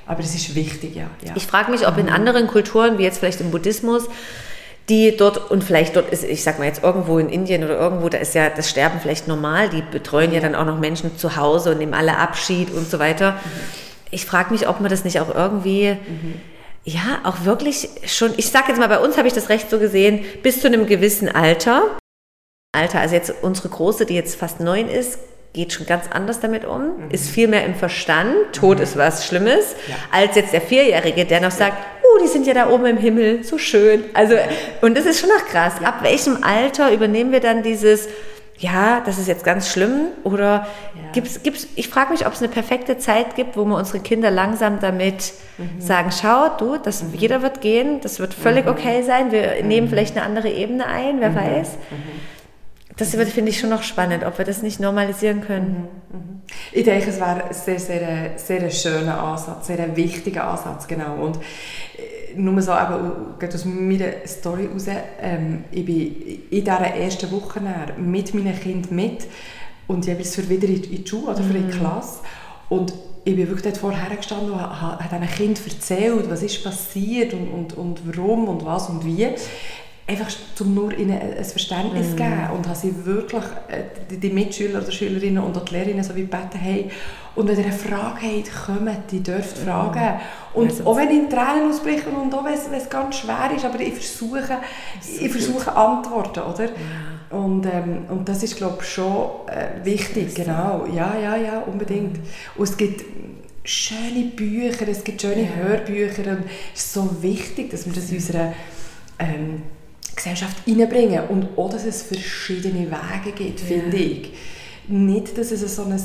[0.05, 1.07] aber es ist wichtig, ja.
[1.25, 1.33] ja.
[1.35, 2.13] Ich frage mich, ob in mhm.
[2.13, 4.07] anderen Kulturen, wie jetzt vielleicht im Buddhismus,
[4.87, 8.07] die dort und vielleicht dort ist, ich sag mal jetzt irgendwo in Indien oder irgendwo,
[8.07, 11.35] da ist ja das Sterben vielleicht normal, die betreuen ja dann auch noch Menschen zu
[11.35, 13.31] Hause und nehmen alle Abschied und so weiter.
[13.31, 13.37] Mhm.
[14.11, 16.41] Ich frage mich, ob man das nicht auch irgendwie mhm
[16.87, 19.77] ja, auch wirklich schon, ich sage jetzt mal, bei uns habe ich das recht so
[19.77, 21.97] gesehen, bis zu einem gewissen Alter.
[22.73, 25.19] Alter, also jetzt unsere Große, die jetzt fast neun ist,
[25.51, 27.11] geht schon ganz anders damit um, mhm.
[27.11, 28.83] ist viel mehr im Verstand, Tod mhm.
[28.83, 29.95] ist was Schlimmes, ja.
[30.13, 33.43] als jetzt der Vierjährige, der noch sagt, oh, die sind ja da oben im Himmel,
[33.43, 34.05] so schön.
[34.13, 34.35] Also,
[34.79, 35.73] und das ist schon noch krass.
[35.83, 38.07] Ab welchem Alter übernehmen wir dann dieses,
[38.59, 40.07] ja, das ist jetzt ganz schlimm?
[40.23, 40.45] Oder
[40.95, 41.11] ja.
[41.13, 44.31] gibt's, gibt's, ich frage mich, ob es eine perfekte Zeit gibt, wo wir unsere Kinder
[44.31, 45.79] langsam damit mhm.
[45.79, 47.13] sagen, schau, du, das, mhm.
[47.13, 48.71] jeder wird gehen, das wird völlig mhm.
[48.71, 49.67] okay sein, wir mhm.
[49.67, 51.35] nehmen vielleicht eine andere Ebene ein, wer mhm.
[51.35, 51.69] weiß.
[51.91, 52.37] Mhm.
[52.97, 55.87] Das finde ich schon noch spannend, ob wir das nicht normalisieren können.
[56.71, 61.13] Ich denke, es wäre ein sehr, sehr, sehr schöner Ansatz, sehr ein wichtiger Ansatz, genau.
[61.23, 64.85] Und äh, nur so eben, aus meiner Story heraus,
[65.21, 67.61] ähm, ich bin in dieser ersten Woche
[67.97, 69.27] mit meinen Kindern mit
[69.87, 72.19] und jeweils für wieder in die Schule oder für die Klasse.
[72.69, 77.33] Und ich bin wirklich dort vorher gestanden und habe diesen Kindern erzählt, was ist passiert
[77.33, 79.27] und, und, und warum und was und wie
[80.07, 80.27] einfach
[80.61, 82.17] um nur ihnen ein Verständnis zu mm.
[82.17, 86.15] geben und habe sie wirklich, äh, die Mitschüler oder Schülerinnen und auch die Lehrerinnen so
[86.15, 86.91] wie gebeten haben,
[87.35, 89.65] und wenn ihr eine Frage habt, kommt, die dürft mm.
[89.65, 90.19] fragen.
[90.55, 93.79] Und also, auch wenn in Tränen ausbrechen und auch wenn es ganz schwer ist, aber
[93.79, 94.57] ich versuche,
[95.19, 96.65] ich versuche Antworten, oder?
[96.65, 97.37] Ja.
[97.37, 100.87] Und, ähm, und das ist, glaube ich, schon äh, wichtig, genau.
[100.91, 102.17] Ja, ja, ja, unbedingt.
[102.17, 102.21] Mm.
[102.55, 103.05] Und es gibt
[103.63, 105.49] schöne Bücher, es gibt schöne ja.
[105.57, 108.53] Hörbücher und es ist so wichtig, dass wir das in unserer
[109.19, 109.61] ähm,
[110.17, 113.65] Gesellschaft reinbringen und auch, dass es verschiedene Wege gibt, ja.
[113.65, 114.33] finde ich.
[114.89, 116.01] Nicht, dass es so ein,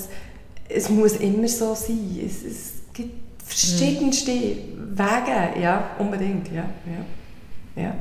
[0.68, 2.20] es muss immer so sein.
[2.24, 4.98] Es, es gibt verschiedenste mhm.
[4.98, 7.94] Wege, ja, unbedingt, ja, ja, ja.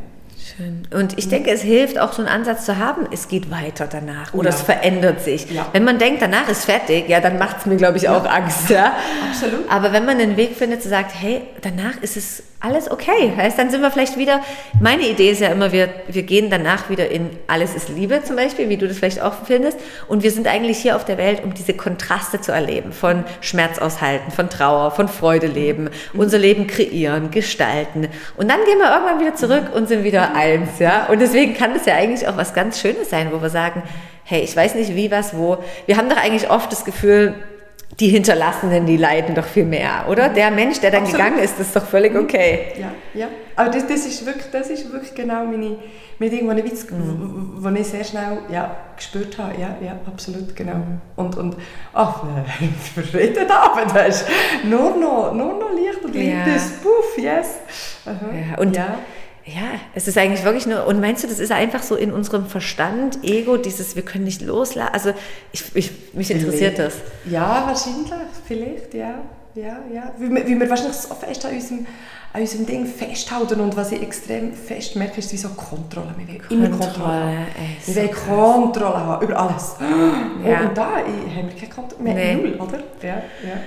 [0.58, 0.88] Schön.
[0.92, 4.34] Und ich denke, es hilft auch so einen Ansatz zu haben, es geht weiter danach
[4.34, 4.56] oder ja.
[4.56, 5.52] es verändert sich.
[5.52, 5.68] Ja.
[5.72, 8.32] Wenn man denkt, danach ist fertig, ja, dann macht es mir, glaube ich, auch ja.
[8.32, 8.70] Angst.
[8.70, 8.96] Ja?
[9.30, 9.70] Absolut.
[9.70, 13.34] Aber wenn man einen Weg findet, zu sagen, hey, danach ist es alles okay.
[13.36, 14.42] Heißt, dann sind wir vielleicht wieder,
[14.80, 18.36] meine Idee ist ja immer, wir, wir gehen danach wieder in alles ist Liebe zum
[18.36, 19.80] Beispiel, wie du das vielleicht auch findest.
[20.08, 23.80] Und wir sind eigentlich hier auf der Welt, um diese Kontraste zu erleben, von Schmerz
[23.80, 28.08] aushalten, von Trauer, von Freude leben, unser Leben kreieren, gestalten.
[28.38, 31.08] Und dann gehen wir irgendwann wieder zurück und sind wieder eins, ja.
[31.08, 33.84] Und deswegen kann es ja eigentlich auch was ganz Schönes sein, wo wir sagen,
[34.24, 35.58] hey, ich weiß nicht wie, was, wo.
[35.88, 37.34] Wir haben doch eigentlich oft das Gefühl,
[38.00, 40.30] die Hinterlassenen, die leiden doch viel mehr, oder?
[40.30, 41.26] Der Mensch, der dann Absolut.
[41.26, 42.74] gegangen ist, das ist doch völlig okay.
[42.80, 43.28] Ja, ja.
[43.56, 45.78] Aber das, das, ist, wirklich, das ist wirklich genau meine,
[46.18, 47.54] meine Dinge, die ich, mhm.
[47.58, 49.60] wo ich sehr schnell ja, gespürt habe.
[49.60, 50.82] Ja, ja, absolut, genau.
[51.16, 51.58] Und, und
[51.94, 52.24] ach,
[52.96, 54.26] verreden Abend hast
[54.64, 56.56] nur noch, nur noch Licht und Licht, ja.
[56.82, 57.58] puff, yes.
[58.06, 58.30] Aha.
[58.34, 58.98] Ja, und ja
[59.46, 62.46] ja, es ist eigentlich wirklich nur, und meinst du, das ist einfach so in unserem
[62.46, 65.14] Verstand, Ego, dieses, wir können nicht loslassen, also
[65.52, 66.96] ich, ich, mich interessiert das.
[67.26, 68.12] Ja, wahrscheinlich,
[68.48, 69.16] vielleicht, ja,
[69.56, 71.86] ja, ja, wie wir, wie wir wahrscheinlich so fest an unserem,
[72.34, 76.28] an unserem Ding festhalten und was ich extrem fest merke, ist wie so Kontrolle, wir
[76.28, 77.46] wollen immer Kontrolle haben.
[77.86, 79.76] Wir wollen Kontrolle haben, über alles.
[80.46, 80.68] Ja.
[80.68, 82.36] Und, da haben wir keine Kontrolle, mehr nee.
[82.36, 82.80] null, oder?
[83.02, 83.62] Ja, ja.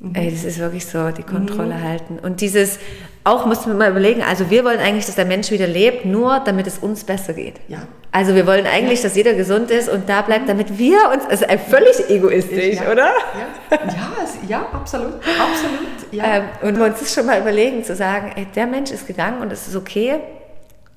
[0.00, 0.14] Mhm.
[0.14, 1.82] Ey, das ist wirklich so, die Kontrolle mhm.
[1.82, 2.18] halten.
[2.18, 2.78] Und dieses,
[3.22, 6.40] auch muss man mal überlegen, also wir wollen eigentlich, dass der Mensch wieder lebt, nur
[6.40, 7.56] damit es uns besser geht.
[7.68, 7.82] Ja.
[8.12, 9.04] Also wir wollen eigentlich, ja.
[9.04, 12.90] dass jeder gesund ist und da bleibt, damit wir uns, also völlig egoistisch, ja.
[12.90, 13.10] oder?
[13.10, 13.78] Ja.
[13.86, 14.12] Ja,
[14.48, 16.12] ja, absolut, absolut.
[16.12, 16.24] Ja.
[16.24, 19.42] Ähm, und wir uns das schon mal überlegen, zu sagen, ey, der Mensch ist gegangen
[19.42, 20.16] und es ist okay,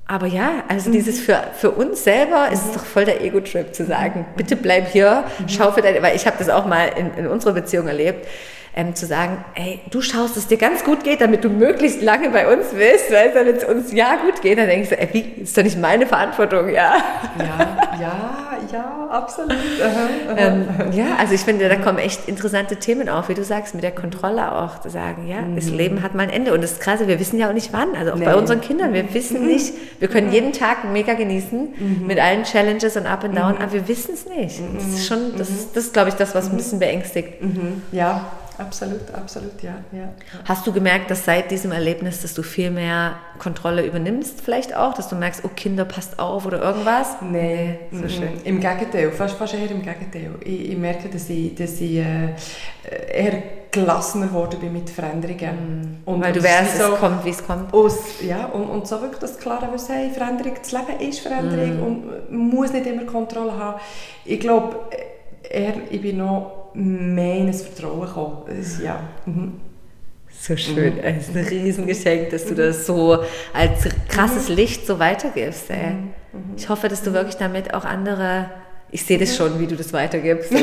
[0.07, 0.93] aber ja, also mhm.
[0.93, 2.73] dieses für, für uns selber ist es mhm.
[2.73, 4.35] doch voll der Ego-Trip zu sagen, mhm.
[4.37, 5.49] bitte bleib hier, mhm.
[5.49, 8.27] schau für deine, weil ich habe das auch mal in, in unserer Beziehung erlebt
[8.75, 12.01] ähm, zu sagen, ey, du schaust, dass es dir ganz gut geht, damit du möglichst
[12.01, 15.09] lange bei uns bist, weil wenn es uns ja gut geht, dann denkst du, ey,
[15.11, 16.95] wie, ist doch nicht meine Verantwortung, ja.
[17.37, 19.51] Ja, ja, ja, absolut.
[19.51, 23.43] Uh -huh, ähm, ja, also ich finde, da kommen echt interessante Themen auf, wie du
[23.43, 25.55] sagst, mit der Kontrolle auch, zu sagen, ja, mhm.
[25.55, 27.73] das Leben hat mal ein Ende und das ist krass, wir wissen ja auch nicht
[27.73, 28.25] wann, also auch nee.
[28.25, 29.47] bei unseren Kindern, wir wissen mhm.
[29.49, 32.07] nicht, wir können jeden Tag mega genießen, mhm.
[32.07, 33.61] mit allen Challenges und Up and Down, mhm.
[33.61, 34.59] aber wir wissen es nicht.
[34.75, 37.33] Das ist schon, das, ist, das ist, glaube ich, das, was ein bisschen beängstigt.
[37.91, 38.25] Ja,
[38.57, 40.09] Absolut, absolut, ja, ja.
[40.45, 44.93] Hast du gemerkt, dass seit diesem Erlebnis, dass du viel mehr Kontrolle übernimmst, vielleicht auch,
[44.93, 47.15] dass du merkst, oh Kinder, passt auf oder irgendwas?
[47.21, 48.41] Nein, nee, so schön.
[48.43, 50.35] Im Gegenteil, fast, fast eher im Gegenteil.
[50.41, 52.35] Ich, ich merke, dass ich, dass ich äh,
[53.11, 56.03] eher gelassener geworden bin mit Veränderungen.
[56.05, 56.09] Mm.
[56.09, 57.73] Und Weil du weißt, so, es kommt, wie es kommt.
[57.73, 61.79] Aus, ja, und, und so wirklich das klare Wissen, hey, Veränderung, das Leben ist Veränderung
[61.79, 61.83] mm.
[61.83, 63.79] und man muss nicht immer Kontrolle haben.
[64.25, 64.75] Ich glaube,
[65.49, 68.43] eher, ich bin noch mehr in ein Vertrauen gekommen.
[68.83, 68.99] ja.
[69.25, 69.59] Mhm.
[70.39, 70.95] So schön.
[70.95, 70.99] Mhm.
[71.03, 74.55] Es ist ein Riesengeschenk, dass du das so als krasses mhm.
[74.55, 75.69] Licht so weitergibst.
[75.69, 75.91] Ey.
[75.91, 76.13] Mhm.
[76.33, 76.55] mhm.
[76.57, 78.49] Ich hoffe, dass du wirklich damit auch andere.
[78.91, 80.51] Ich sehe das schon, wie du das weitergibst.
[80.53, 80.57] oh,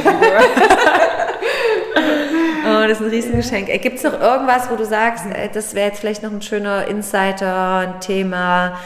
[2.65, 3.69] das ist ein Riesengeschenk.
[3.81, 7.79] Gibt es noch irgendwas, wo du sagst, das wäre jetzt vielleicht noch ein schöner Insider,
[7.79, 8.79] ein Thema?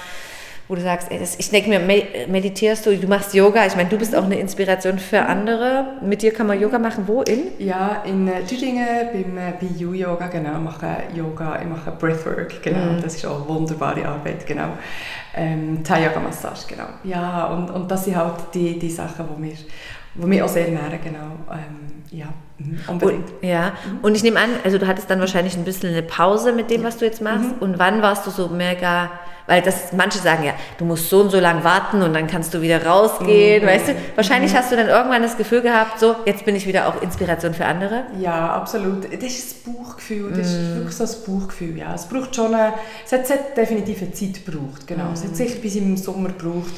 [0.67, 1.81] Wo du sagst, ey, das, ich denke mir,
[2.27, 5.99] meditierst du, du machst Yoga, ich meine, du bist auch eine Inspiration für andere.
[6.01, 7.49] Mit dir kann man Yoga machen, wo in?
[7.59, 12.93] Ja, in äh, Tüdingen beim äh, bei yoga genau, mache Yoga, ich mache Breathwork, genau,
[12.93, 13.03] mm.
[13.03, 14.71] das ist auch eine wunderbare Arbeit, genau.
[15.35, 16.89] Ähm, Thai-Yoga-Massage, genau.
[17.03, 19.55] Ja, und, und das sind halt die, die Sachen, die mir,
[20.15, 21.39] die mich auch sehr nähren, genau.
[21.51, 22.27] Ähm, ja,
[22.59, 23.31] mhm, unbedingt.
[23.31, 23.99] Und, ja, mhm.
[24.03, 26.85] und ich nehme an, also du hattest dann wahrscheinlich ein bisschen eine Pause mit dem,
[26.85, 27.57] was du jetzt machst.
[27.57, 27.59] Mhm.
[27.61, 29.11] Und wann warst du so mega
[29.47, 32.55] weil das, manche sagen ja, du musst so und so lang warten und dann kannst
[32.55, 33.69] du wieder rausgehen, mhm.
[33.69, 33.95] weißt du?
[34.15, 34.57] Wahrscheinlich mhm.
[34.57, 37.67] hast du dann irgendwann das Gefühl gehabt, so, jetzt bin ich wieder auch Inspiration für
[37.67, 38.05] andere.
[38.19, 39.05] Ja, absolut.
[39.05, 41.95] Das ist das Buchgefühl, das ist wirklich so das Buchgefühl, ja.
[41.95, 42.73] Es braucht schon eine,
[43.05, 45.11] es hat, es hat definitiv eine Zeit gebraucht, genau.
[45.13, 46.73] Es hat sicher bis im Sommer gebraucht.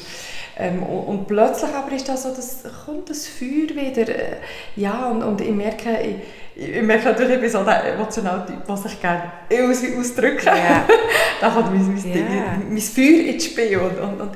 [0.59, 4.37] Ähm, und, plötzlich aber ist das so, das kommt das Feuer wieder, äh,
[4.75, 8.65] ja, und, und ich merke, ich, ich merke natürlich, ich bin so der emotionale Typ,
[8.65, 10.83] der sich gerne aus ausdrücken yeah.
[11.41, 12.57] Da kommt mein, mein, yeah.
[12.67, 14.31] mein Feuer ins Spiel und, und, und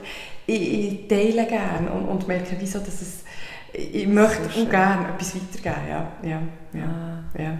[0.46, 3.24] ich, ich, teile gerne und, und merke, wieso, dass es,
[3.74, 5.88] ich möchte so auch gerne etwas weitergeben.
[5.90, 6.42] Ja, ja,
[6.74, 7.42] ja, ah.
[7.42, 7.58] ja.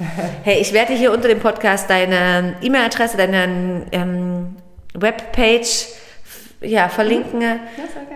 [0.42, 4.56] hey, ich werde hier unter dem Podcast deine E-Mail-Adresse, deine ähm,
[4.94, 5.99] Webpage
[6.62, 7.40] ja, verlinken.
[7.40, 7.56] Ja,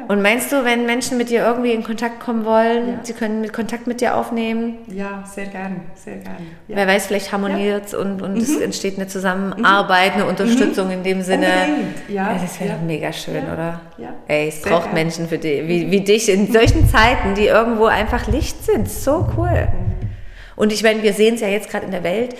[0.08, 2.98] Und meinst du, wenn Menschen mit dir irgendwie in Kontakt kommen wollen, ja.
[3.02, 4.78] sie können Kontakt mit dir aufnehmen?
[4.86, 6.36] Ja, sehr gern, sehr gern.
[6.68, 6.76] Ja.
[6.76, 7.98] Wer weiß, vielleicht harmoniert ja.
[7.98, 8.40] und, und mhm.
[8.40, 10.30] es entsteht eine Zusammenarbeit, eine mhm.
[10.30, 10.92] Unterstützung mhm.
[10.92, 11.46] in dem Sinne.
[11.46, 12.10] Unbedingt.
[12.10, 12.34] Ja.
[12.34, 13.80] das wäre mega schön, oder?
[13.96, 14.12] Ja.
[14.28, 14.94] Ey, es sehr braucht gern.
[14.94, 18.90] Menschen für die, wie, wie dich in solchen Zeiten, die irgendwo einfach Licht sind.
[18.90, 19.48] So cool.
[19.48, 19.94] Mhm.
[20.56, 22.36] Und ich meine, wir sehen es ja jetzt gerade in der Welt,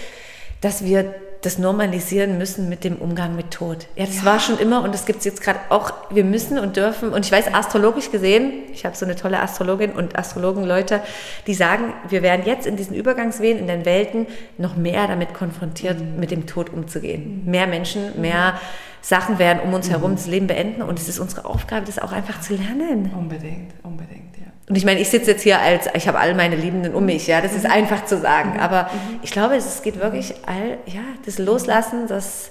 [0.61, 1.15] dass wir
[1.45, 3.87] das normalisieren müssen mit dem Umgang mit Tod.
[3.97, 4.25] Ja, das ja.
[4.25, 5.93] war schon immer und das gibt es jetzt gerade auch.
[6.11, 7.11] Wir müssen und dürfen.
[7.11, 11.03] Und ich weiß, astrologisch gesehen, ich habe so eine tolle Astrologin und Astrologen-Leute,
[11.47, 14.27] die sagen, wir werden jetzt in diesen Übergangswehen, in den Welten
[14.59, 16.19] noch mehr damit konfrontiert, mhm.
[16.19, 17.43] mit dem Tod umzugehen.
[17.45, 17.51] Mhm.
[17.51, 18.59] Mehr Menschen, mehr
[19.03, 20.17] Sachen werden um uns herum mhm.
[20.17, 23.11] das Leben beenden und es ist unsere Aufgabe, das auch einfach zu lernen.
[23.15, 24.34] Unbedingt, unbedingt.
[24.67, 27.27] Und ich meine, ich sitze jetzt hier als, ich habe all meine Liebenden um mich,
[27.27, 27.73] ja, das ist mhm.
[27.73, 28.55] einfach zu sagen.
[28.55, 28.61] Mhm.
[28.61, 29.19] Aber mhm.
[29.23, 32.51] ich glaube, es geht wirklich all, ja, das Loslassen, das.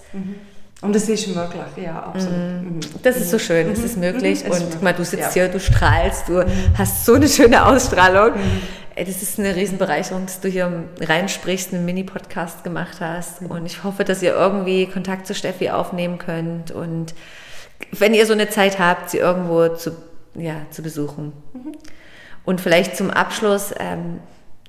[0.82, 2.36] Und es ist möglich, ja, absolut.
[3.04, 4.44] Das ist so schön, es ist möglich.
[4.44, 6.46] Und guck mal, du sitzt hier, du strahlst, du
[6.78, 8.34] hast so eine schöne Ausstrahlung.
[8.96, 13.42] Das ist eine Riesenbereicherung, dass du hier reinsprichst, einen Mini-Podcast gemacht hast.
[13.42, 16.72] Und ich hoffe, dass ihr irgendwie Kontakt zu Steffi aufnehmen könnt.
[16.72, 17.16] Und
[17.92, 19.92] wenn ihr so eine Zeit habt, sie irgendwo zu,
[20.36, 21.32] ja, zu besuchen.
[22.46, 24.20] Und vielleicht zum Abschluss, ähm,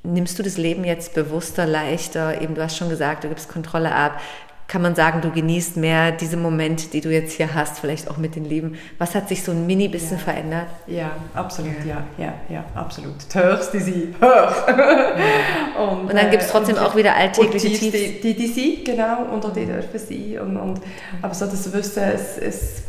[0.05, 2.41] nimmst du das Leben jetzt bewusster, leichter?
[2.41, 4.21] Eben, du hast schon gesagt, du gibst Kontrolle ab.
[4.67, 8.17] Kann man sagen, du genießt mehr diese Momente, die du jetzt hier hast, vielleicht auch
[8.17, 8.79] mit den Lieben.
[8.97, 10.25] Was hat sich so ein mini bisschen ja.
[10.25, 10.67] verändert?
[10.87, 13.15] Ja, absolut, ja, ja, ja, absolut.
[13.33, 14.69] Die höchste sie, hoch.
[15.79, 17.93] und, und, dann gibt es trotzdem äh, auch wieder alltägliche Tiefs.
[17.93, 20.39] Die, die, die sie, genau, und auch die dürfen sie.
[20.39, 20.81] Und, und,
[21.21, 22.83] aber so das Wissen, es, es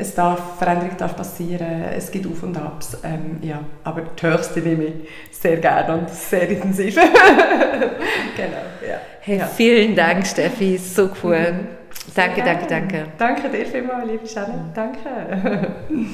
[0.00, 4.60] es darf, Veränderung darf passieren, es gibt Auf und Abs, ähm, ja, aber die höchste
[4.60, 4.94] nehme ich
[5.32, 6.94] sehr gerne und sehr intensiv.
[8.36, 8.98] genau, ja.
[9.20, 9.46] Hey, ja.
[9.46, 11.52] vielen Dank, Steffi, so cool.
[11.52, 11.66] Mhm.
[12.14, 13.06] Danke, danke, danke.
[13.18, 15.74] Danke dir vielmals, liebe Shannon, danke.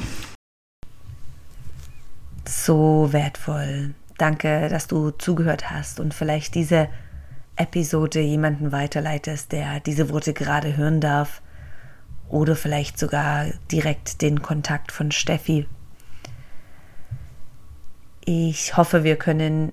[2.48, 3.94] so wertvoll.
[4.16, 6.88] Danke, dass du zugehört hast und vielleicht diese
[7.56, 11.42] Episode jemanden weiterleitest, der diese Worte gerade hören darf
[12.34, 15.68] oder vielleicht sogar direkt den Kontakt von Steffi.
[18.24, 19.72] Ich hoffe, wir können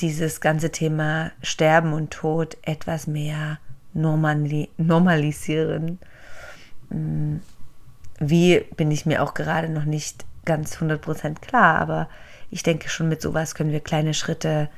[0.00, 3.58] dieses ganze Thema Sterben und Tod etwas mehr
[3.94, 5.98] normali normalisieren.
[6.90, 7.36] Mm,
[8.18, 12.10] wie bin ich mir auch gerade noch nicht ganz 100% klar, aber
[12.50, 14.68] ich denke schon mit sowas können wir kleine Schritte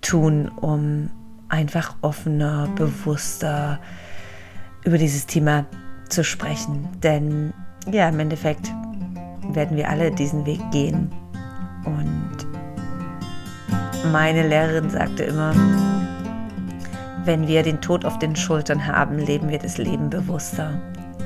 [0.00, 1.10] tun, um
[1.50, 3.80] einfach offener, bewusster
[4.82, 5.66] über dieses Thema
[6.12, 6.88] zu sprechen.
[7.02, 7.52] Denn
[7.90, 8.72] ja, im Endeffekt
[9.52, 11.10] werden wir alle diesen Weg gehen.
[11.84, 12.46] Und
[14.12, 15.54] meine Lehrerin sagte immer,
[17.24, 20.80] wenn wir den Tod auf den Schultern haben, leben wir das Leben bewusster.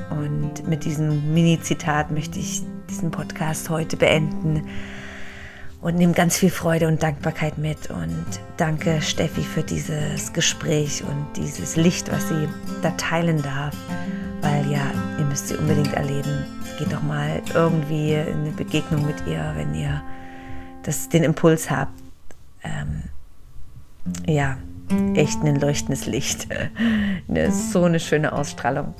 [0.09, 4.67] Und mit diesem Mini-Zitat möchte ich diesen Podcast heute beenden
[5.81, 7.89] und nehme ganz viel Freude und Dankbarkeit mit.
[7.89, 8.25] Und
[8.57, 12.47] danke Steffi für dieses Gespräch und dieses Licht, was sie
[12.81, 13.75] da teilen darf
[14.41, 16.45] weil ja, ihr müsst sie unbedingt erleben.
[16.77, 20.01] Geht doch mal irgendwie in eine Begegnung mit ihr, wenn ihr
[20.83, 21.93] das, den Impuls habt.
[22.63, 23.03] Ähm,
[24.25, 24.57] ja,
[25.15, 26.47] echt ein leuchtendes Licht.
[27.51, 28.93] so eine schöne Ausstrahlung.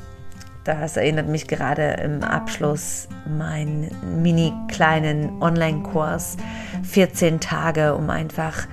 [0.67, 3.89] Das erinnert mich gerade im Abschluss meinen
[4.21, 6.35] mini kleinen Online-Kurs
[6.83, 8.67] 14 Tage, um einfach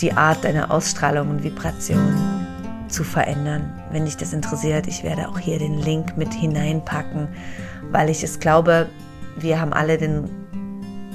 [0.00, 2.46] die Art deiner Ausstrahlung und Vibration
[2.86, 3.72] zu verändern.
[3.90, 7.26] Wenn dich das interessiert, ich werde auch hier den Link mit hineinpacken,
[7.90, 8.86] weil ich es glaube,
[9.36, 10.30] wir haben alle den,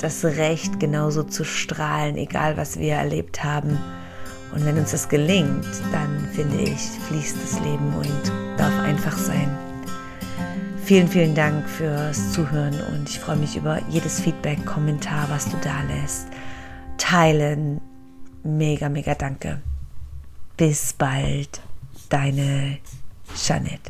[0.01, 3.77] das Recht, genauso zu strahlen, egal was wir erlebt haben.
[4.53, 9.70] Und wenn uns das gelingt, dann finde ich, fließt das Leben und darf einfach sein.
[10.91, 15.55] Vielen, vielen Dank fürs Zuhören und ich freue mich über jedes Feedback, Kommentar, was du
[15.63, 16.27] da lässt.
[16.97, 17.79] Teilen.
[18.43, 19.61] Mega, mega danke.
[20.57, 21.61] Bis bald,
[22.09, 22.79] deine
[23.33, 23.89] Jeanette.